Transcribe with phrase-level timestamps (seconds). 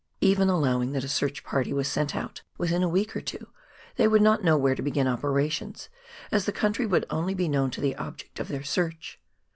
[0.19, 3.49] Even allowing that a search party was sent out within a week or two,
[3.97, 5.89] they would not know where to begin operations,
[6.31, 9.21] as the country would only be known to the object of their search.